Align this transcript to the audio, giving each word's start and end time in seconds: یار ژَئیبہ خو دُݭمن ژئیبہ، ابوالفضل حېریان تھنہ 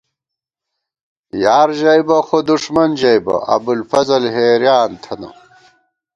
یار 1.43 1.69
ژَئیبہ 1.79 2.17
خو 2.27 2.39
دُݭمن 2.49 2.89
ژئیبہ، 3.01 3.35
ابوالفضل 3.55 4.23
حېریان 4.33 4.91
تھنہ 5.03 5.29